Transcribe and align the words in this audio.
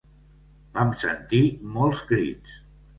Vam 0.79 0.95
sentir 1.03 1.43
molts 1.77 2.05
crits. 2.11 2.61